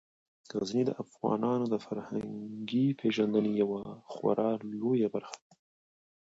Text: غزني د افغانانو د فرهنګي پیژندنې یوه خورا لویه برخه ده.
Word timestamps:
غزني 0.59 0.83
د 0.87 0.91
افغانانو 1.03 1.65
د 1.69 1.75
فرهنګي 1.85 2.85
پیژندنې 2.99 3.51
یوه 3.61 3.81
خورا 4.11 4.49
لویه 4.79 5.07
برخه 5.15 5.39
ده. 5.45 5.53